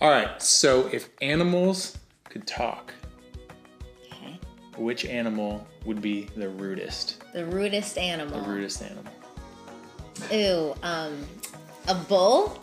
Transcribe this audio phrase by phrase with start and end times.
[0.00, 0.40] All right.
[0.42, 1.98] So if animals
[2.28, 2.92] could talk,
[4.12, 4.38] Okay.
[4.76, 7.22] which animal would be the rudest?
[7.32, 8.32] The rudest animal.
[8.32, 8.54] The animal.
[8.54, 9.12] rudest animal.
[10.32, 11.26] Ooh, um,
[11.88, 12.60] a bull?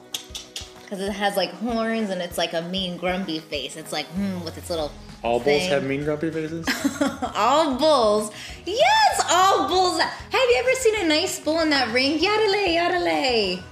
[0.82, 3.77] Because it has like horns and it's like a mean, grumpy face.
[3.77, 4.91] It's like, hmm, with its little.
[5.23, 5.70] All bulls thing.
[5.70, 6.68] have mean grumpy faces.
[7.36, 8.31] all bulls.
[8.65, 10.00] Yes, all bulls.
[10.00, 12.20] Have you ever seen a nice bull in that ring?
[12.20, 13.63] Yadale, yadale.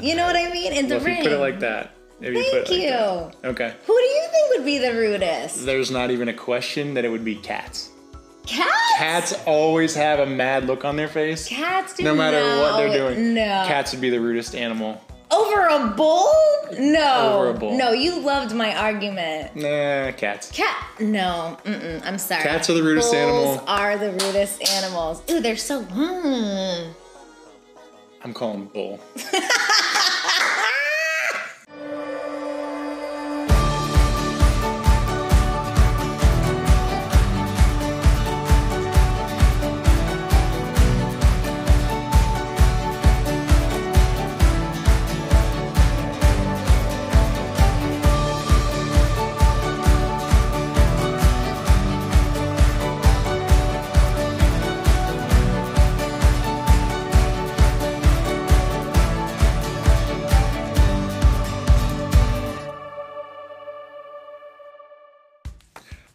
[0.00, 0.72] You know what I mean?
[0.72, 1.16] In the well, if ring.
[1.18, 2.88] you put it like that, you Thank like you.
[2.90, 3.34] that.
[3.44, 3.74] Okay.
[3.86, 5.64] Who do you think would be the rudest?
[5.64, 7.90] There's not even a question that it would be cats.
[8.46, 8.70] Cats?
[8.98, 11.46] Cats always have a mad look on their face.
[11.48, 13.34] Cats do No matter what they're doing.
[13.34, 13.64] No.
[13.66, 15.00] Cats would be the rudest animal.
[15.30, 16.28] Over a bull?
[16.78, 17.34] No.
[17.38, 17.78] Over a bull.
[17.78, 19.54] No, you loved my argument.
[19.54, 20.50] Nah, cats.
[20.50, 20.84] Cat?
[20.98, 21.56] No.
[21.64, 22.42] Mm-mm, I'm sorry.
[22.42, 23.64] Cats are the rudest Bulls animal.
[23.68, 25.22] are the rudest animals.
[25.30, 25.82] Ooh, they're so.
[25.82, 26.90] Hmm.
[28.24, 28.98] I'm calling bull.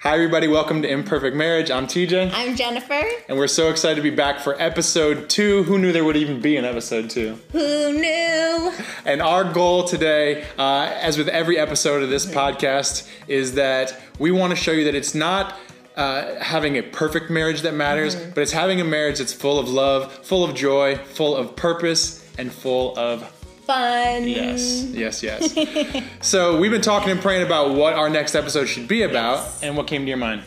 [0.06, 0.48] Hi, everybody.
[0.48, 1.72] Welcome to Imperfect Marriage.
[1.72, 3.02] I'm TJ, I'm Jennifer.
[3.28, 5.64] and we're so excited to be back for episode two.
[5.64, 7.40] Who knew there would even be an episode two?
[7.54, 8.72] Who knew?
[9.04, 14.30] And our goal today, uh, as with every episode of this podcast, is that we
[14.30, 15.58] want to show you that it's not
[15.96, 19.70] uh, having a perfect marriage that matters, but it's having a marriage that's full of
[19.70, 23.24] love, full of joy, full of purpose, and full of
[23.66, 24.28] Fun.
[24.28, 26.04] yes, yes, yes.
[26.22, 29.64] so we've been talking and praying about what our next episode should be about, Yes.
[29.64, 30.44] and what came to your mind.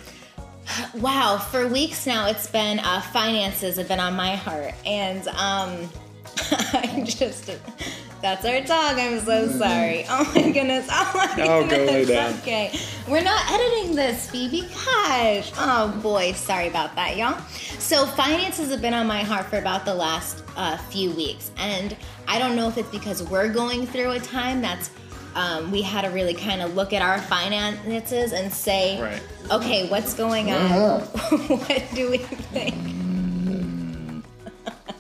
[0.95, 5.89] Wow, for weeks now, it's been uh, finances have been on my heart, and um,
[6.73, 7.51] I just
[8.21, 8.99] that's our dog.
[8.99, 10.05] I'm so sorry.
[10.11, 10.89] Oh my goodness.
[10.91, 11.69] Oh my Mm-hmm.
[11.69, 12.39] Go goodness.
[12.41, 14.63] Okay, we're not editing this, Phoebe.
[14.63, 15.53] Gosh.
[15.57, 17.39] Oh boy, sorry about that, y'all.
[17.79, 21.97] So finances have been on my heart for about the last uh, few weeks, and
[22.27, 24.91] I don't know if it's because we're going through a time that's.
[25.35, 29.23] Um, we had to really kind of look at our finances and say, Right.
[29.53, 31.01] okay, what's going on?
[31.01, 32.75] what do we think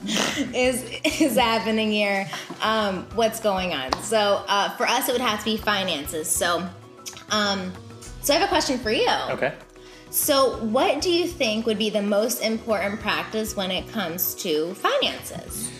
[0.54, 0.84] is
[1.20, 2.28] is happening here?
[2.62, 3.92] Um, what's going on?
[4.02, 6.28] So uh, for us, it would have to be finances.
[6.28, 6.66] So,
[7.30, 7.72] um,
[8.22, 9.08] so I have a question for you.
[9.30, 9.54] Okay.
[10.10, 14.72] So, what do you think would be the most important practice when it comes to
[14.74, 15.70] finances?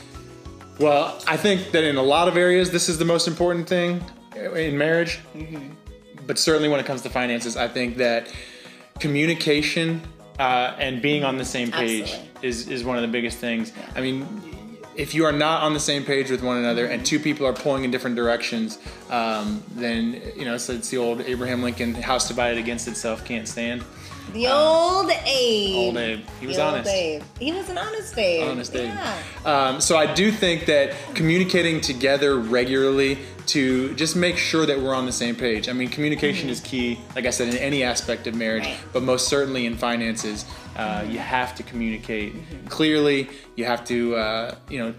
[0.79, 4.05] Well, I think that in a lot of areas, this is the most important thing
[4.37, 5.21] in marriage.
[6.27, 8.31] But certainly when it comes to finances, I think that
[8.99, 10.03] communication
[10.39, 12.49] uh, and being on the same page Absolutely.
[12.49, 13.73] is, is one of the biggest things.
[13.95, 14.27] I mean,
[14.95, 17.53] if you are not on the same page with one another and two people are
[17.53, 18.79] pulling in different directions,
[19.11, 23.47] um, then, you know, it's, it's the old Abraham Lincoln house divided against itself can't
[23.47, 23.85] stand.
[24.33, 25.75] The old Abe.
[25.77, 26.21] Old Abe.
[26.41, 26.91] He was The honest.
[26.91, 27.23] Abe.
[27.39, 28.49] He was an honest Abe.
[28.49, 28.85] honest Abe.
[28.89, 29.17] Yeah.
[29.45, 34.95] Um, so I do think that communicating together regularly to just make sure that we're
[34.95, 35.69] on the same page.
[35.69, 38.77] I mean, communication is key, like I said, in any aspect of marriage, Right.
[38.93, 40.45] but most certainly in finances.
[40.77, 42.35] Uh, you have to communicate
[42.69, 43.31] clearly.
[43.57, 44.95] You have to, uh, you know,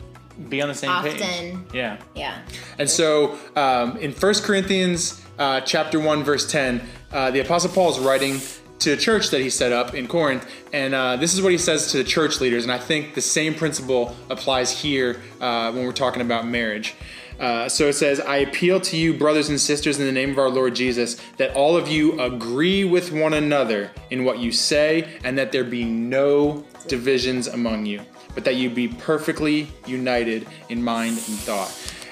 [0.50, 1.22] be on the same page.
[1.22, 1.66] Often.
[1.74, 1.98] Yeah.
[2.16, 2.40] Yeah.
[2.80, 7.92] And so um, in 1 Corinthians uh, chapter 1, verse 10, uh, the Apostle Paul
[7.92, 8.40] is writing
[8.80, 10.50] to a church that he set up in Corinth.
[10.74, 12.64] And uh, this is what he says to the church leaders.
[12.64, 16.96] And I think the same principle applies here uh, when we're talking about marriage.
[17.40, 20.38] Uh, so it says, I appeal to you, brothers and sisters, in the name of
[20.38, 25.18] our Lord Jesus, that all of you agree with one another in what you say,
[25.24, 28.02] and that there be no divisions among you,
[28.36, 31.72] but that you be perfectly united in mind and thought.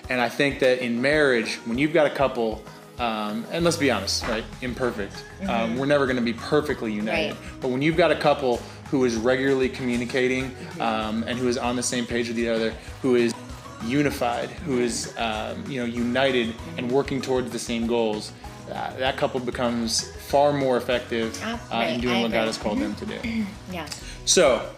[0.09, 2.63] And I think that in marriage, when you've got a couple,
[2.99, 4.43] um, and let's be honest, right?
[4.61, 5.23] Imperfect.
[5.47, 7.33] Um, we're never going to be perfectly united.
[7.33, 7.37] Right.
[7.61, 8.57] But when you've got a couple
[8.89, 12.73] who is regularly communicating um, and who is on the same page with the other,
[13.01, 13.33] who is
[13.83, 18.31] unified, who is um, you know united and working towards the same goals,
[18.71, 22.57] uh, that couple becomes far more effective Ah, uh, in doing I what God has
[22.57, 23.19] called them to do.
[23.71, 23.87] Yeah.
[24.25, 24.69] So,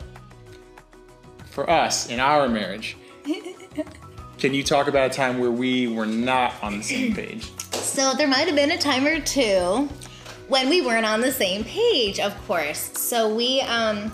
[1.45, 2.97] for us in our marriage,
[4.37, 7.51] can you talk about a time where we were not on the same page?
[7.81, 9.89] So there might have been a time or two
[10.47, 12.91] when we weren't on the same page, of course.
[12.97, 14.09] So we, um,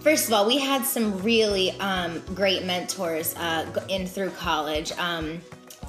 [0.00, 4.92] first of all, we had some really um, great mentors uh, in through college.
[4.92, 5.40] Um,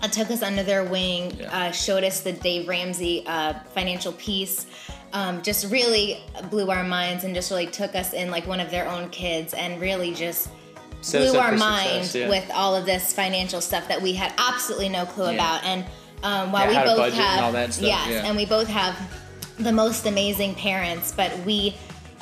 [0.04, 1.68] uh, took us under their wing, Yeah.
[1.68, 4.66] uh, showed us the Dave Ramsey uh, Financial Peace.
[5.14, 8.70] Um, just really blew our minds and just really took us in like one of
[8.70, 10.50] their own kids and really just
[11.00, 12.28] Set blew our mind yeah.
[12.28, 15.32] with all of this financial stuff that we had absolutely no clue Yeah.
[15.32, 15.64] about.
[15.64, 15.86] And
[16.25, 18.25] um, while Yeah, we both budget and have all that stuff, yes, yeah.
[18.25, 18.98] and we both have
[19.60, 21.75] the most amazing parents, but we,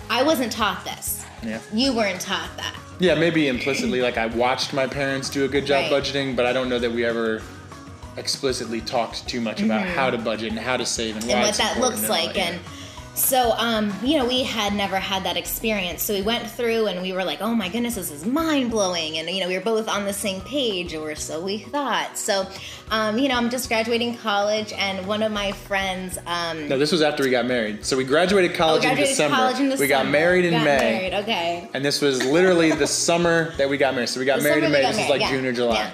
[0.10, 1.26] I wasn't taught this.
[1.42, 1.60] Yeah.
[1.74, 2.76] You weren't taught that.
[3.00, 6.04] Yeah, maybe implicitly, like I watched my parents do a good job Right.
[6.04, 7.42] budgeting, but I don't know that we ever
[8.18, 11.32] explicitly talked too much about how to budget and how to save and, Mm-hmm.
[11.36, 12.60] and what that looks like that, and
[13.16, 17.00] so um, you know we had never had that experience so we went through and
[17.02, 19.88] we were like oh my goodness this is mind-blowing and you know we were both
[19.88, 22.48] on the same page or so we thought so
[22.90, 26.92] um, you know i'm just graduating college and one of my friends um, No, this
[26.92, 27.86] was after we got married.
[27.86, 29.36] So we graduated oh, college, graduated in, December.
[29.36, 30.78] college in We got married in Got May.
[31.10, 34.10] married, okay And this was literally the summer that we got married.
[34.10, 34.82] So we got The married in May.
[34.82, 35.76] This is like married, June or July.
[35.76, 35.92] yeah.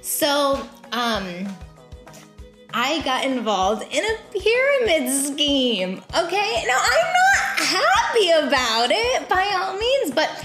[0.00, 1.46] So, um,
[2.72, 6.02] I got involved in a pyramid scheme.
[6.16, 10.44] Okay, now I'm not happy about it by all means, but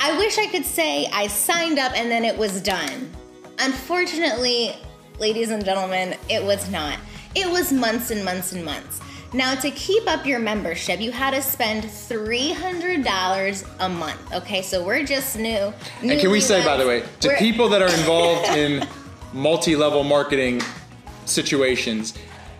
[0.00, 3.10] I wish I could say I signed up and then it was done.
[3.58, 4.76] Unfortunately,
[5.18, 6.98] ladies and gentlemen, it was not.
[7.34, 9.00] It was months and months and months.
[9.32, 14.32] Now, to keep up your membership, you had to spend $300 a month.
[14.32, 15.72] Okay, so we're just new.
[16.02, 18.86] And can we say, by the way, to people that are involved in
[19.32, 20.60] multi-level marketing
[21.26, 22.14] situations,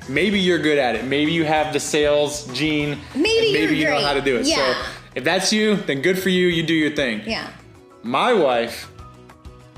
[0.08, 1.05] maybe you're good at it.
[1.05, 2.99] Maybe you have the sales gene.
[3.14, 4.05] Maybe maybe you're you know great.
[4.05, 4.46] how to do it.
[4.46, 4.56] Yeah.
[4.75, 6.46] So if that's you, then good for you.
[6.49, 7.22] You do your thing.
[7.26, 7.50] Yeah.
[8.02, 8.90] My wife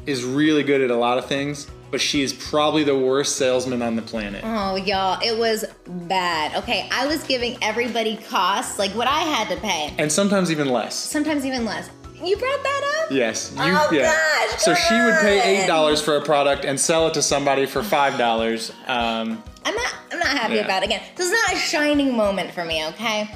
[0.07, 3.83] is really good at a lot of things, but she is probably the worst salesman
[3.83, 4.43] on the planet.
[4.45, 6.55] Oh, y'all, it was bad.
[6.57, 10.69] Okay, I was giving everybody costs, like what I had to pay, And sometimes even
[10.69, 10.95] less.
[10.95, 11.91] sometimes even less.
[12.23, 13.11] You brought that up?
[13.13, 13.53] Yes.
[13.55, 14.03] You, Oh, yeah.
[14.51, 17.67] gosh, so she would pay eight dollars for a product and sell it to somebody
[17.67, 18.71] for five dollars.
[18.87, 19.95] Um, I'm not.
[20.13, 20.63] I'm not happy Yeah.
[20.65, 20.87] about it.
[20.87, 22.87] Again, this is not a shining moment for me.
[22.89, 23.29] Okay.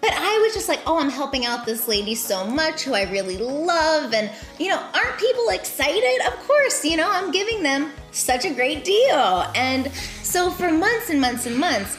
[0.00, 3.02] But I was just like, oh, I'm helping out this lady so much who I
[3.10, 4.14] really love.
[4.14, 6.20] And, you know, aren't people excited?
[6.26, 9.44] Of course, you know, I'm giving them such a great deal.
[9.54, 9.92] And
[10.22, 11.98] so for months and months and months,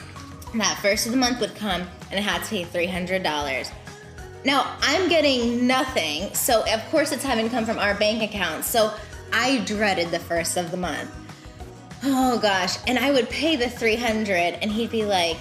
[0.56, 3.69] that first of the month would come and I had to pay $300.
[4.44, 6.34] Now, I'm getting nothing.
[6.34, 8.64] So, of course, it's having to come from our bank account.
[8.66, 8.94] So,
[9.34, 11.10] I dreaded the first of the month.
[12.04, 15.38] Oh gosh, and I would pay the 300 and he'd be like,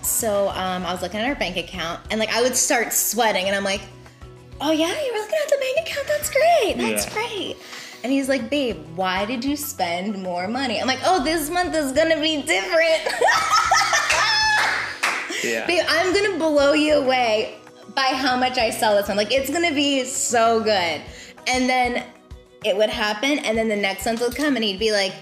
[0.00, 3.46] so um, I was looking at our bank account and like I would start sweating
[3.46, 3.80] and I'm like,
[4.60, 6.06] oh yeah, you were looking at the bank account?
[6.06, 6.74] That's great.
[6.78, 7.12] That's Yeah.
[7.12, 7.56] great.
[8.04, 10.80] And he's like, babe, why did you spend more money?
[10.80, 13.02] I'm like, oh, this month is gonna be different.
[15.44, 15.66] yeah.
[15.66, 17.56] Babe, I'm gonna blow you away
[17.94, 19.16] by how much I sell this one.
[19.16, 21.00] Like, it's gonna be so good.
[21.46, 22.04] And then
[22.64, 25.14] it would happen, and then the next month would come, and he'd be like,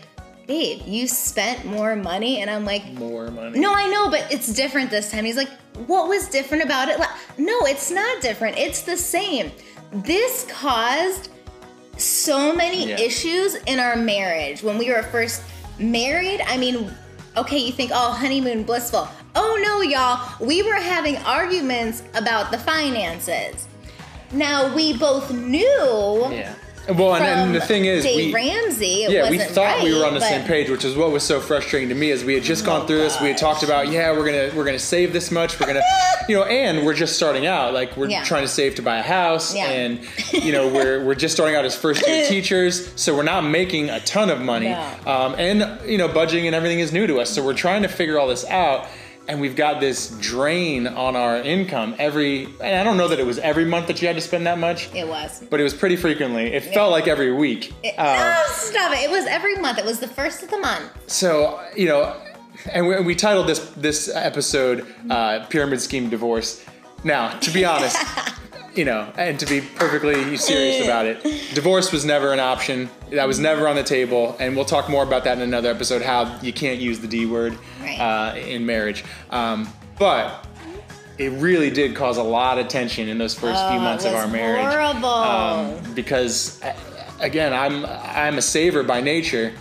[0.47, 2.41] Babe, you spent more money.
[2.41, 3.59] And I'm like, More money.
[3.59, 5.25] No, I know, but it's different this time.
[5.27, 5.51] He's like,
[5.87, 6.99] What was different about it?
[6.99, 8.57] la-" No, it's not different.
[8.57, 9.53] It's the same.
[9.93, 11.29] This caused
[11.99, 12.99] so many Yeah.
[12.99, 15.43] issues in our marriage when we were first
[15.79, 16.41] married.
[16.47, 16.95] I mean,
[17.37, 19.07] okay, you think, oh, honeymoon blissful.
[19.41, 23.67] Oh no, y'all, we were having arguments about the finances.
[24.33, 26.55] Now we both knew Yeah.
[26.89, 30.07] Well, and, and the thing is, Dave we, Ramsey, it yeah, we thought we were
[30.07, 32.11] on the same page, which is what was so frustrating to me.
[32.11, 34.51] Is we had just gone Oh, through this, we had talked about, yeah, we're gonna
[34.57, 35.83] we're gonna save this much, we're gonna,
[36.31, 38.25] you know, and we're just starting out, like we're Yeah.
[38.25, 39.67] trying to save to buy a house, Yeah.
[39.69, 40.01] and
[40.33, 43.91] you know, we're we're just starting out as first year teachers, so we're not making
[43.91, 44.97] a ton of money, No.
[45.07, 47.89] um, and you know, budgeting and everything is new to us, so we're trying to
[47.89, 48.87] figure all this out.
[49.29, 53.27] And we've got this drain on our income every, and I don't know that it
[53.27, 55.45] was every month that you had to spend that much, It was.
[55.51, 56.47] but it was pretty frequently.
[56.55, 57.75] It felt like every week.
[57.83, 59.01] It, Uh, no, stop it.
[59.05, 59.77] It was every month.
[59.79, 60.91] It was the first of the month.
[61.11, 62.17] so you know,
[62.73, 66.65] and we, we titled this this episode uh, "Pyramid Scheme Divorce."
[67.05, 67.97] Now, to be honest,
[68.79, 71.21] you know, and to be perfectly serious about it,
[71.55, 72.89] divorce was never an option.
[73.11, 76.01] That was never on the table, and we'll talk more about that in another episode.
[76.03, 77.99] How you can't use the D word Right.
[77.99, 79.69] uh, in marriage, um,
[79.99, 80.45] but.
[81.19, 84.05] It really did cause a lot of tension in those first few Oh, it months
[84.05, 84.73] of our marriage.
[84.73, 85.09] horrible.
[85.09, 86.61] Um, because
[87.19, 89.53] again, I'm I'm a saver by nature,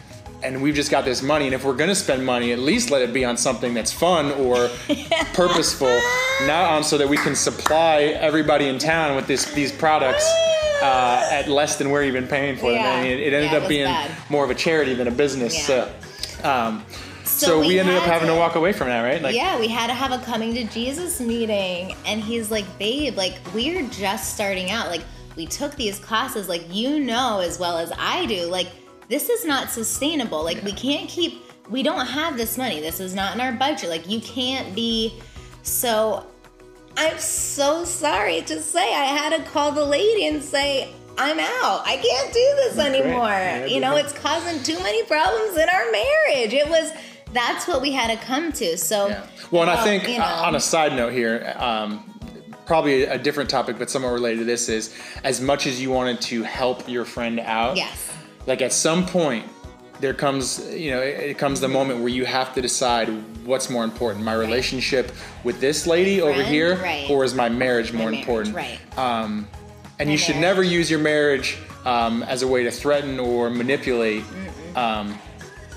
[0.43, 1.45] and we've just got this money.
[1.45, 4.31] And if we're gonna spend money, at least let it be on something that's fun
[4.33, 4.69] or
[5.33, 5.99] purposeful,
[6.45, 10.25] not on so that we can supply everybody in town with this these products.
[10.79, 13.01] Uh, at less than we're even paying for them, Yeah.
[13.01, 14.11] it, it ended Yeah, it up being bad.
[14.29, 15.55] more of a charity than a business.
[15.67, 15.89] Yeah.
[16.43, 16.85] So, um,
[17.23, 19.19] so, we, ended up having to walk away from that, right?
[19.19, 21.95] Like, yeah, we had to have a coming to Jesus meeting.
[22.05, 24.87] And he's like, babe, like, we're just starting out.
[24.89, 25.01] Like,
[25.35, 28.45] we took these classes, like, you know as well as I do.
[28.45, 28.67] Like,
[29.09, 30.43] this is not sustainable.
[30.43, 32.79] Like we can't keep we don't have this money.
[32.79, 33.89] This is not in our budget.
[33.89, 35.19] Like you can't be
[35.63, 36.25] so
[36.95, 41.81] I'm so sorry to say I had to call the lady and say I'm out.
[41.85, 43.27] I can't do this anymore.
[43.27, 46.53] Yeah, you know, it's causing too many problems in our marriage.
[46.53, 46.91] It was
[47.33, 48.77] that's what we had to come to.
[48.77, 49.25] So Yeah.
[49.51, 50.23] Well, and I think you know.
[50.25, 52.19] uh, on a side note here, um,
[52.65, 56.19] probably a different topic, but somewhat related to this is as much as you wanted
[56.21, 58.11] to help your friend out, Yes.
[58.47, 59.45] Like at some point
[59.99, 63.09] there comes you know it, comes the moment where you have to decide
[63.45, 65.11] what's more important my relationship
[65.43, 67.09] with this lady over here right.
[67.09, 68.79] or is my marriage more marriage, important right.
[68.97, 69.47] um,
[69.99, 70.41] and My you should marriage.
[70.41, 74.23] never use your marriage um, as a way to threaten or manipulate
[74.75, 75.17] um,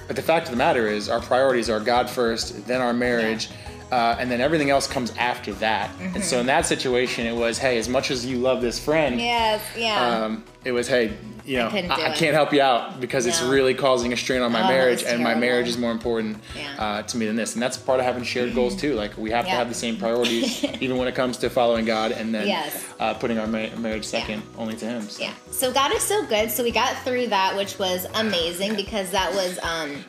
[0.07, 3.50] but the fact of the matter is our priorities are god first then our marriage
[3.91, 7.57] uh, and then everything else comes after that and so in that situation it was
[7.59, 10.25] hey as much as you love this friend Yes, yeah.
[10.25, 11.17] um, it was hey
[11.50, 14.40] you know couldn't I, I can't help you out because it's really causing a strain
[14.42, 16.75] on my Oh, marriage and my marriage is more important Yeah.
[16.85, 19.30] uh, to me than this and that's part of having shared goals too like we
[19.30, 22.47] have to have the same priorities even when it comes to following god and then
[22.47, 22.85] Yes.
[23.00, 25.23] uh, putting our ma- marriage second only to him so.
[25.23, 25.35] Yeah.
[25.50, 26.50] So God is so good.
[26.50, 30.04] So we got through that, which was amazing because that was um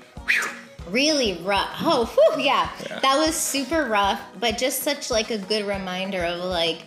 [0.89, 1.69] really rough.
[1.81, 2.69] Oh, whew, yeah.
[2.89, 2.99] Yeah.
[2.99, 6.79] That was super rough, but just such like a good reminder of like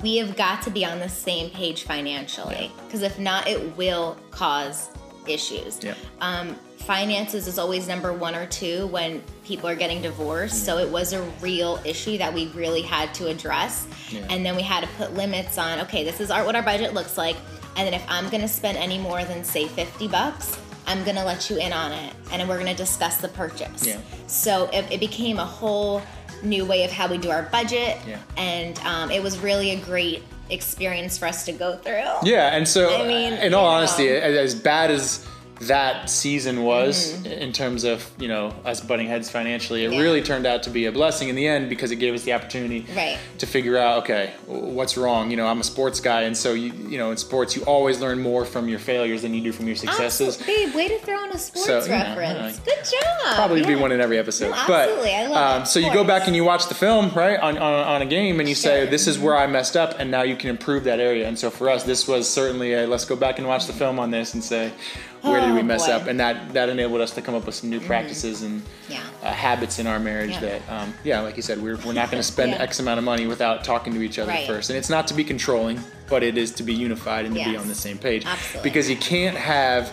[0.00, 4.16] we have got to be on the same page financially because if not, it will
[4.30, 4.88] cause
[5.26, 5.82] issues.
[5.82, 5.94] Yeah.
[6.20, 10.64] Um, finances is always number one or two when people are getting divorced.
[10.64, 13.86] So it was a real issue that we really had to address.
[14.10, 14.26] Yeah.
[14.30, 16.94] And then we had to put limits on, okay, this is our, what our budget
[16.94, 17.36] looks like.
[17.76, 21.16] And then if I'm going to spend any more than say 50 bucks, I'm going
[21.16, 22.14] to let you in on it.
[22.30, 23.86] And then we're going to discuss the purchase.
[23.86, 24.00] Yeah.
[24.26, 26.02] So it, it became a whole
[26.42, 27.98] new way of how we do our budget.
[28.06, 28.18] Yeah.
[28.36, 32.12] And um, it was really a great experience for us to go through.
[32.22, 35.26] Yeah, and so I mean, in all you honesty, as bad as
[35.60, 37.26] that season was Mm-hmm.
[37.26, 40.00] in terms of you know us butting heads financially, it Yeah.
[40.00, 42.32] really turned out to be a blessing in the end because it gave us the
[42.32, 43.16] opportunity Right.
[43.38, 45.30] to figure out okay what's wrong.
[45.30, 48.00] You know, I'm a sports guy, and so you you know in sports you always
[48.00, 50.36] learn more from your failures than you do from your successes.
[50.38, 52.58] Babe, way to throw in a sports So, you know, reference.
[52.58, 53.36] uh, Good job.
[53.36, 54.50] Probably be one in every episode.
[54.50, 55.14] No, but absolutely.
[55.14, 57.74] I love um, so you go back and you watch the film, right, on, on,
[57.74, 60.34] on a game, and you say, "This is where I messed up," and now you
[60.36, 61.28] can improve that area.
[61.28, 63.98] And so for us, this was certainly a let's go back and watch the film
[64.00, 64.72] on this and say,
[65.22, 66.06] where did we Oh, mess up?
[66.08, 69.00] And that that enabled us to come up with some new practices and Yeah.
[69.22, 70.40] uh, habits in our marriage Yeah.
[70.40, 72.62] that, um, yeah, like you said, we're we're not going to spend Yeah.
[72.62, 74.46] X amount of money without talking to each other Right.
[74.46, 74.70] first.
[74.70, 77.56] And it's not to be controlling, but it is to be unified and to be
[77.56, 78.24] on the same page.
[78.26, 78.68] Absolutely.
[78.68, 79.92] Because you can't have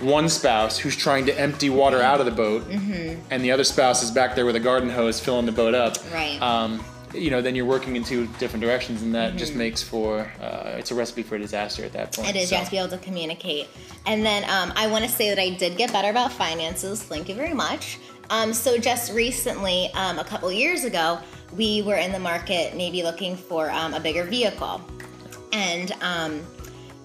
[0.00, 2.64] one spouse who's trying to empty water out of the boat
[3.30, 5.98] and the other spouse is back there with a garden hose filling the boat up
[6.12, 6.40] Right.
[6.40, 6.82] um,
[7.14, 10.76] you know then you're working in two different directions and that just makes for uh,
[10.78, 12.48] it's a recipe for disaster at that point It is.
[12.48, 13.68] So- You have to be able to communicate.
[14.06, 17.02] And then um, I want to say that I did get better about finances.
[17.02, 17.98] Thank you very much.
[18.30, 21.18] Um, so just recently, um, a couple years ago,
[21.56, 24.80] we were in the market, maybe looking for um, a bigger vehicle,
[25.52, 26.40] and um,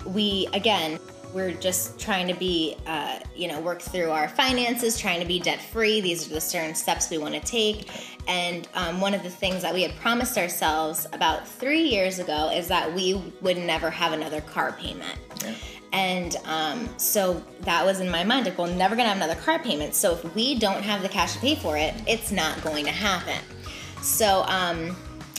[0.05, 0.99] we again
[1.33, 5.39] we're just trying to be uh, you know work through our finances trying to be
[5.39, 7.89] debt free these are the certain steps we want to take
[8.27, 12.49] and um, one of the things that we had promised ourselves about three years ago
[12.53, 15.53] is that we would never have another car payment Yeah.
[15.93, 19.59] and um, so that was in my mind like, well, never gonna have another car
[19.59, 19.93] payment.
[19.95, 22.91] So if we don't have the cash to pay for it, it's not going to
[22.91, 23.39] happen.
[24.01, 24.95] So um,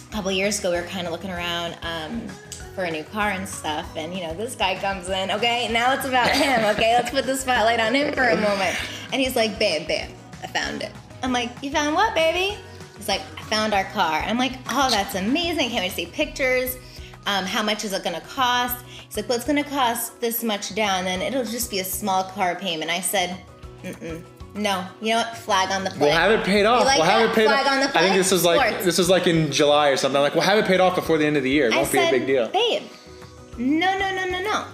[0.08, 2.26] a couple years ago, we were kind of looking around um,
[2.74, 3.86] for a new car and stuff.
[3.96, 5.30] And you know, this guy comes in.
[5.30, 6.64] Okay, now it's about him.
[6.76, 8.76] Okay, let's put the spotlight on him for a moment.
[9.12, 10.10] And he's like, babe, babe,
[10.42, 10.90] I found it.
[11.22, 12.56] I'm like, you found what, baby?
[12.96, 14.20] He's like, I found our car.
[14.20, 15.70] I'm like, oh, that's amazing.
[15.70, 16.76] Can't wait to see pictures.
[17.26, 18.84] Um, how much is it going to cost?
[18.86, 21.84] He's like, well, it's going to cost this much down, then it'll just be a
[21.84, 22.90] small car payment.
[22.90, 23.36] I said,
[23.82, 24.22] mm-mm,
[24.54, 24.86] no.
[25.00, 25.36] You know what?
[25.36, 26.08] Flag on the play.
[26.08, 26.84] We'll have it paid off.
[26.84, 27.72] like we'll have it paid Flag off.
[27.72, 28.84] on the I think this was like Sports.
[28.84, 30.16] this was like in July or something.
[30.16, 31.66] I'm like, we'll have it paid off before the end of the year.
[31.66, 32.48] It won't be said, a big deal.
[32.48, 32.82] babe,
[33.58, 34.64] no, no, no, no, no.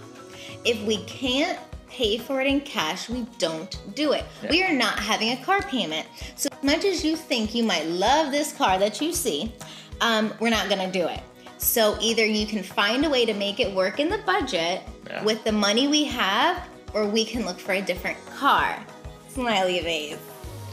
[0.64, 1.58] If we can't
[1.92, 4.24] pay for it in cash, we don't do it.
[4.42, 4.50] Yeah.
[4.50, 6.06] We are not having a car payment.
[6.36, 9.52] So as much as you think you might love this car that you see,
[10.00, 11.20] um, we're not gonna do it.
[11.58, 15.22] So either you can find a way to make it work in the budget Yeah.
[15.22, 16.56] with the money we have,
[16.94, 18.78] or we can look for a different car.
[19.28, 20.16] Smiley face.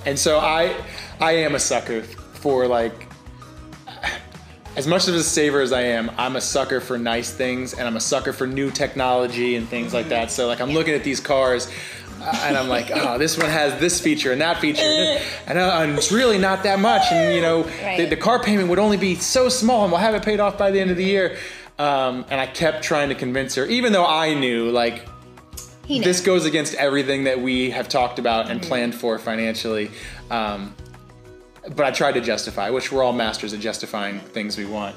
[0.06, 0.74] And so I
[1.20, 2.02] I am a sucker
[2.44, 3.09] for like
[4.80, 7.86] as much of a saver as I am, I'm a sucker for nice things and
[7.86, 10.32] I'm a sucker for new technology and things like that.
[10.32, 11.70] So like I'm looking at these cars
[12.22, 14.82] uh, and I'm like, oh, this one has this feature and that feature,
[15.48, 17.12] and, uh, and it's really not that much.
[17.12, 18.10] And you know, the, Right.
[18.10, 20.72] the car payment would only be so small, and we'll have it paid off by
[20.72, 21.38] the end of the year.
[21.78, 25.06] Um, and I kept trying to convince her, even though I knew like
[25.90, 28.68] this goes against everything that we have talked about and Mm-hmm.
[28.70, 29.92] planned for financially.
[30.32, 30.74] Um,
[31.76, 34.96] but I tried to justify, which we're all masters at justifying things we want.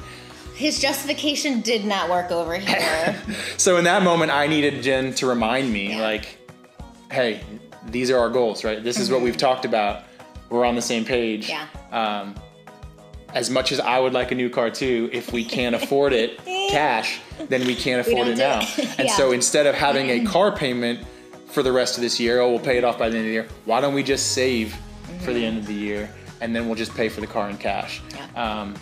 [0.54, 3.20] His justification did not work over here.
[3.56, 6.00] So in that moment, I needed Jen to remind me, Yeah.
[6.00, 6.38] like,
[7.10, 7.40] hey,
[7.86, 8.82] these are our goals, right?
[8.82, 9.26] This is what mm-hmm.
[9.26, 10.04] we've talked about.
[10.50, 11.48] We're on the same page.
[11.48, 11.66] Yeah.
[11.92, 12.34] Um,
[13.34, 16.44] as much as I would like a new car too, if we can't afford it
[16.70, 18.60] cash, then we can't afford don't it now.
[18.60, 18.78] it.
[18.98, 19.14] And Yeah.
[19.14, 20.26] so instead of having a mm-hmm.
[20.26, 21.06] car payment
[21.46, 23.28] for the rest of this year, oh, we'll pay it off by the end of
[23.28, 23.48] the year.
[23.64, 24.74] Why don't we just save
[25.20, 25.44] for the mm-hmm.
[25.44, 26.10] end of the year
[26.42, 28.02] and then we'll just pay for the car in cash?
[28.14, 28.26] Yeah.
[28.60, 28.74] Um,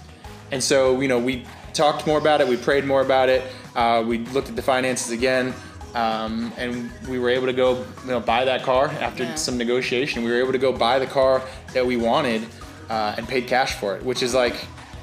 [0.51, 3.43] and so, you know, we talked more about it, we prayed more about it,
[3.77, 5.55] uh, we looked at the finances again,
[5.95, 9.35] um, and we were able to go, you know, buy that car after Yeah.
[9.37, 10.25] some negotiation.
[10.25, 11.43] We were able to go buy the car
[11.75, 12.47] that we wanted
[12.89, 14.57] uh, and paid cash for it, which is like,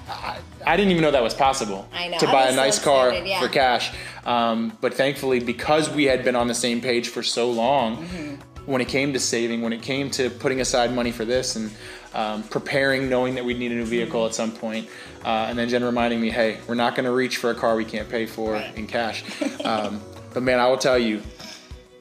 [0.09, 1.87] I, I didn't even know that was possible.
[1.93, 2.17] I know.
[2.19, 3.41] To buy a so nice car excited, yeah.
[3.41, 3.93] for cash.
[4.25, 8.35] Um, but thankfully, because we had been on the same page for so long, Mm-hmm.
[8.71, 11.71] when it came to saving, when it came to putting aside money for this and
[12.17, 14.89] um, preparing, knowing that we'd need a new vehicle at some point,
[15.24, 17.75] uh, and then Jen reminding me, hey, we're not going to reach for a car
[17.75, 18.75] we can't pay for Right.
[18.75, 19.24] in cash.
[19.63, 20.01] Um,
[20.33, 21.21] but man, I will tell you,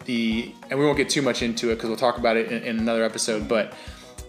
[0.04, 2.62] the and we won't get too much into it because we'll talk about it in,
[2.62, 3.48] in another episode.
[3.48, 3.74] But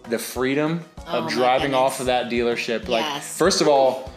[0.09, 1.77] the freedom Oh of driving goodness.
[1.79, 3.37] off of that dealership, like Yes.
[3.37, 4.11] first of all.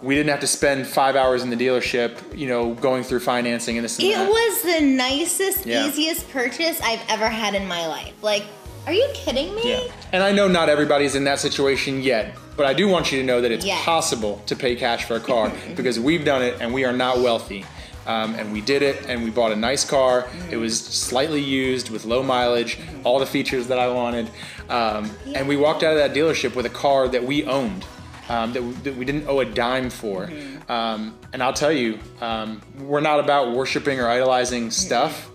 [0.00, 3.78] We didn't have to spend five hours in the dealership, you know, going through financing
[3.78, 4.28] and this and It that.
[4.30, 5.88] was the nicest, Yeah.
[5.88, 8.12] easiest purchase I've ever had in my life.
[8.22, 8.44] Like,
[8.88, 9.70] are you kidding me?
[9.72, 9.92] Yeah.
[10.12, 13.24] And I know not everybody's in that situation yet, but I do want you to
[13.24, 13.84] know that it's Yes.
[13.84, 17.18] possible to pay cash for a car because we've done it and we are not
[17.18, 17.66] wealthy.
[18.06, 20.26] Um, and we did it and we bought a nice car.
[20.50, 24.30] It was slightly used with low mileage, all the features that I wanted.
[24.70, 27.84] Um, And we walked out of that dealership with a car that we owned.
[28.30, 30.30] Um, that, we, that we didn't owe a dime for.
[30.70, 35.30] Um, and I'll tell you, um, we're not about worshiping or idolizing stuff.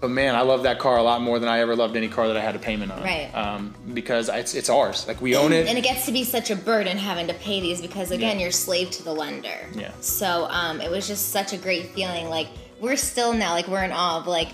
[0.00, 2.28] But man, I love that car a lot more than I ever loved any car
[2.28, 3.02] that I had a payment on.
[3.02, 3.30] Right.
[3.34, 5.06] Um, because it's it's ours.
[5.08, 5.66] Like we own it.
[5.66, 8.44] And it gets to be such a burden having to pay these because again, Yeah.
[8.44, 9.58] you're slave to the lender.
[9.74, 9.90] Yeah.
[10.00, 12.28] So um, it was just such a great feeling.
[12.28, 12.46] Like
[12.80, 14.50] we're still now, like we're in awe of like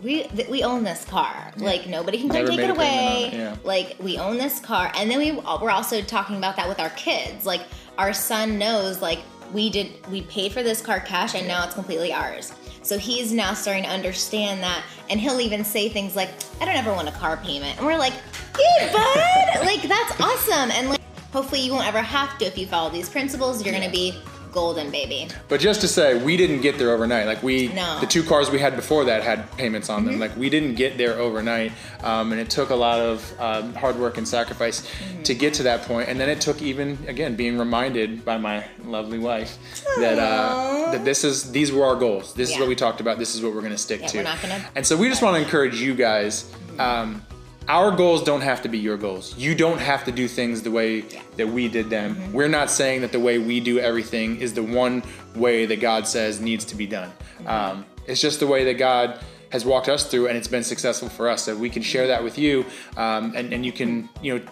[0.00, 1.52] we th- we own this car.
[1.56, 3.24] Like nobody can come take it a payment on away.
[3.24, 3.56] it, yeah.
[3.64, 6.90] Like we own this car, and then we we're also talking about that with our
[6.90, 7.44] kids.
[7.44, 7.62] Like
[7.98, 9.18] our son knows like
[9.52, 12.52] we did we paid for this car cash, and now it's completely ours.
[12.82, 16.30] So he's now starting to understand that, and he'll even say things like,
[16.60, 18.14] "I don't ever want a car payment," and we're like,
[18.56, 21.00] "Hey, bud, like that's awesome!" And like,
[21.32, 23.64] hopefully, you won't ever have to if you follow these principles.
[23.64, 24.14] You're gonna be
[24.52, 25.28] golden, baby.
[25.48, 27.26] But just to say, we didn't get there overnight.
[27.26, 27.82] Like we, No.
[27.82, 28.00] Mm-hmm.
[28.00, 30.18] the two cars we had before that had payments on them.
[30.18, 33.96] Like we didn't get there overnight, um, and it took a lot of um, hard
[33.96, 35.22] work and sacrifice Mm-hmm.
[35.24, 36.08] to get to that point.
[36.08, 39.58] And then it took even again being reminded by my lovely wife
[39.98, 42.34] that uh, that this is these were our goals.
[42.34, 43.18] This is what we talked about.
[43.18, 44.22] This is what we're going to stick Yeah, to.
[44.42, 46.50] gonna- and so we just want to encourage you guys.
[46.78, 47.22] Um,
[47.68, 49.36] our goals don't have to be your goals.
[49.36, 51.02] You don't have to do things the way
[51.36, 52.14] that we did them.
[52.14, 52.32] Mm-hmm.
[52.32, 55.02] We're not saying that the way we do everything is the one
[55.36, 57.10] way that God says needs to be done.
[57.10, 57.48] Mm-hmm.
[57.48, 59.20] Um, it's just the way that God
[59.52, 61.44] has walked us through, and it's been successful for us.
[61.44, 62.64] So we can share that with you,
[62.96, 64.44] um, and and you can you know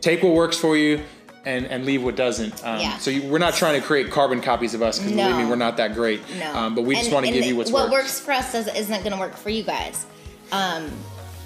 [0.00, 1.00] take what works for you.
[1.46, 2.64] And, and leave what doesn't.
[2.64, 2.96] Um, Yeah.
[2.96, 5.56] So you, we're not trying to create carbon copies of us because believe me, we're
[5.56, 6.22] not that great.
[6.38, 6.54] No.
[6.54, 8.04] Um, but we just want to give you what's what worked.
[8.04, 10.06] works for us does, isn't going to work for you guys.
[10.52, 10.90] Um,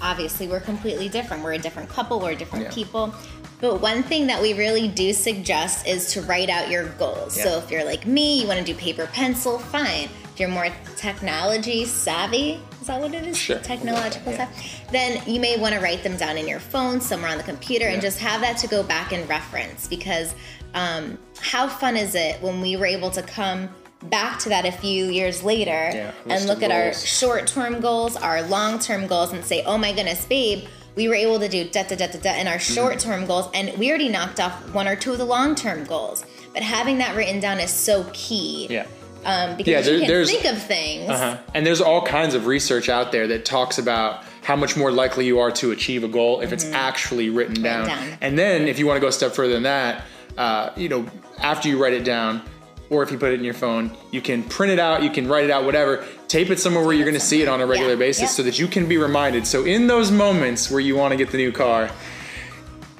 [0.01, 1.43] obviously, we're completely different.
[1.43, 2.19] We're a different couple.
[2.19, 2.71] We're different Yeah.
[2.71, 3.13] people.
[3.61, 7.37] But one thing that we really do suggest is to write out your goals.
[7.37, 7.43] Yeah.
[7.43, 10.07] So if you're like me, you want to do paper pencil, fine.
[10.33, 13.37] If you're more technology savvy, is that what it is?
[13.37, 13.59] Sure.
[13.59, 14.47] Technological Yeah.
[14.47, 14.69] savvy.
[14.91, 17.87] Then you may want to write them down in your phone, somewhere on the computer,
[17.87, 19.87] and just have that to go back and reference.
[19.87, 20.33] Because
[20.73, 23.67] um, how fun is it when we were able to come
[24.03, 28.41] back to that a few years later Yeah, and look at our short-term goals, our
[28.43, 31.95] long-term goals, and say, "Oh my goodness, babe." We were able to do da da
[31.95, 32.73] da da da in our Mm-hmm.
[32.73, 36.25] short-term goals, and we already knocked off one or two of the long-term goals.
[36.53, 38.67] But having that written down is so key.
[38.69, 38.85] Yeah.
[39.23, 41.09] Um, because Yeah, there- you can there's- think of things.
[41.09, 41.37] Uh-huh.
[41.53, 45.25] And there's all kinds of research out there that talks about how much more likely
[45.25, 47.87] you are to achieve a goal if it's actually written down.
[47.87, 48.09] Mm-hmm.
[48.09, 48.17] down.
[48.21, 50.03] And then if you want to go a step further than that,
[50.37, 51.05] uh, you know,
[51.37, 52.41] after you write it down,
[52.89, 55.27] or if you put it in your phone, you can print it out, you can
[55.27, 56.05] write it out, whatever.
[56.27, 58.27] Tape it somewhere where you're going to see it on a regular Yeah, basis yeah.
[58.29, 59.45] so that you can be reminded.
[59.45, 61.91] So in those moments where you want to get the new car,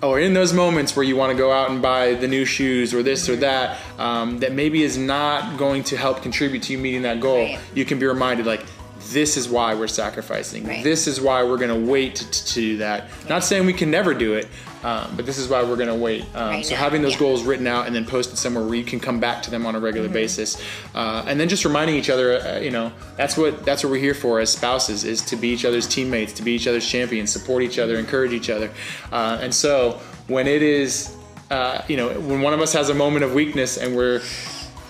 [0.02, 2.94] or in those moments where you want to go out and buy the new shoes
[2.94, 6.80] or this or that, um, that maybe is not going to help contribute to you
[6.80, 7.60] meeting that goal, Right.
[7.76, 8.64] you can be reminded like,
[9.12, 10.66] this is why we're sacrificing.
[10.66, 10.84] Right.
[10.84, 13.10] This is why we're going to wait to, to do that.
[13.28, 14.48] Not saying we can never do it,
[14.84, 16.24] um, but this is why we're going to wait.
[16.36, 17.20] Um, Right so now, having those yeah.
[17.20, 19.76] goals written out and then posted somewhere where you can come back to them on
[19.76, 20.14] a regular Mm-hmm.
[20.14, 20.62] basis,
[20.96, 24.00] uh, and then just reminding each other, uh, you know, that's what that's what we're
[24.00, 27.32] here for as spouses is to be each other's teammates, to be each other's champions,
[27.32, 28.70] support each other, encourage each other,
[29.12, 31.16] uh, and so when it is,
[31.50, 34.22] uh, you know, when one of us has a moment of weakness and we're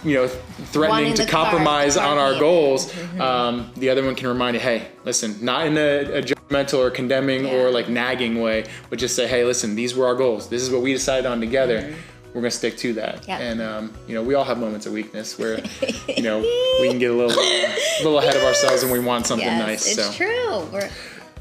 [0.03, 3.21] you know, threatening to compromise car on our goals, Mm-hmm.
[3.21, 6.89] um, the other one can remind you, hey, listen, not in a, a judgmental or
[6.89, 7.55] condemning Yeah.
[7.55, 10.47] or like nagging way, but just say, hey, listen, these were our goals.
[10.49, 11.93] This is what we decided on together.
[12.33, 13.21] We're gonna stick to that.
[13.23, 13.29] Mm-hmm.
[13.31, 13.37] Yeah.
[13.39, 15.59] And um, you know, we all have moments of weakness where,
[16.07, 16.39] you know,
[16.81, 19.67] we can get a little, a little ahead of ourselves and we want something Yes,
[19.67, 19.97] nice.
[19.97, 20.11] it's so.
[20.13, 20.59] true.
[20.71, 20.89] We're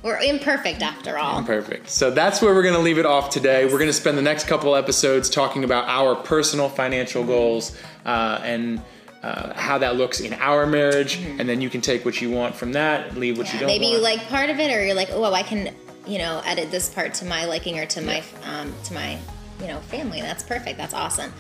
[0.02, 1.38] we're imperfect after all.
[1.38, 1.88] Imperfect.
[1.88, 3.64] So that's where we're going to leave it off today.
[3.64, 8.40] We're going to spend the next couple episodes talking about our personal financial goals uh,
[8.42, 8.80] and
[9.22, 12.54] uh, how that looks in our marriage, and then you can take what you want
[12.54, 13.66] from that, leave what you don't.
[13.66, 15.74] Maybe you like part of it, or you're like, oh, I can,
[16.06, 19.18] you know, edit this part to my liking or to my, um, to my,
[19.61, 20.20] you know, family.
[20.20, 20.78] That's perfect.
[20.78, 21.32] That's awesome.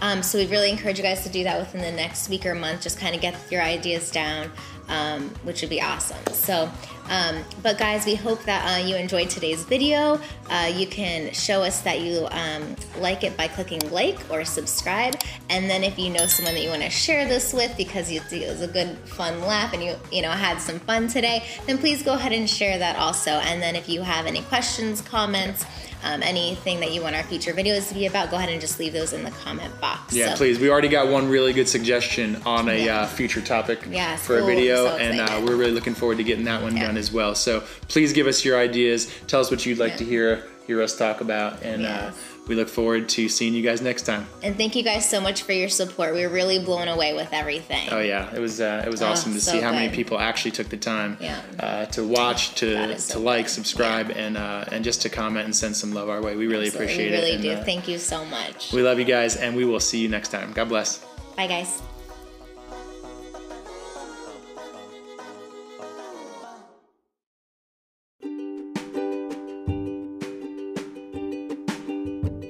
[0.00, 2.54] Um, so we really encourage you guys to do that within the next week or
[2.54, 2.82] month.
[2.82, 4.50] Just kind of get your ideas down,
[4.88, 6.24] um, which would be awesome.
[6.32, 6.70] So,
[7.08, 10.20] um, but guys, we hope that uh, you enjoyed today's video.
[10.48, 15.14] Uh, you can show us that you um, like it by clicking like or subscribe.
[15.50, 18.20] And then if you know someone that you want to share this with because you,
[18.30, 21.78] it was a good fun laugh and you you know had some fun today, then
[21.78, 23.30] please go ahead and share that also.
[23.32, 25.64] And then if you have any questions, comments,
[26.04, 28.78] um, anything that you want our future videos to be about, go ahead and just
[28.78, 30.14] leave those in the comment box.
[30.14, 30.58] Yeah, So- please.
[30.58, 33.00] We already got one really good suggestion on a Yeah.
[33.00, 36.24] uh, future topic Yes, for a video, So and uh, we're really looking forward to
[36.24, 36.84] getting that one Yeah.
[36.96, 37.34] As well.
[37.34, 39.10] So please give us your ideas.
[39.26, 39.96] Tell us what you'd like Yeah.
[39.98, 42.10] to hear hear us talk about, and uh,
[42.48, 44.26] we look forward to seeing you guys next time.
[44.42, 46.12] And thank you guys so much for your support.
[46.12, 47.88] We were really blown away with everything.
[47.92, 50.18] Oh yeah, it was uh, it was Oh, awesome to so see how many people
[50.18, 51.40] actually took the time Yeah.
[51.60, 53.52] uh, to watch, to so to like, good.
[53.52, 56.34] subscribe, and uh, and just to comment and send some love our way.
[56.34, 56.84] We really Absolutely.
[56.94, 57.34] appreciate we really it.
[57.36, 57.52] and, do.
[57.52, 58.72] uh, Thank you so much.
[58.72, 60.52] we love you guys, and we will see you next time.
[60.52, 60.98] God bless.
[61.36, 61.80] Bye, guys.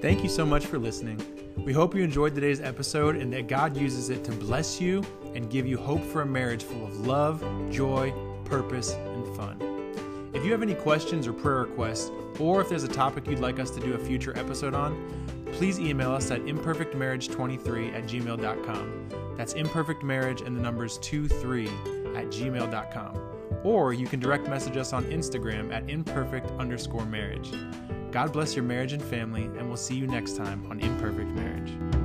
[0.07, 1.21] Thank you so much for listening.
[1.57, 5.03] We hope you enjoyed today's episode and that God uses it to bless you
[5.35, 7.43] and give you hope for a marriage full of love,
[7.73, 8.15] joy,
[8.45, 10.31] purpose, and fun.
[10.33, 13.59] If you have any questions or prayer requests, or if there's a topic you'd like
[13.59, 19.35] us to do a future episode on, please email us at imperfectmarriage23 at gmail.com.
[19.37, 21.67] That's imperfectmarriage and the numbers 23
[22.15, 23.21] at gmail.com.
[23.65, 27.51] Or you can direct message us on Instagram at imperfect underscore marriage.
[28.17, 31.96] God bless your marriage and family, and we'll see you next time on Imperfect Marriage.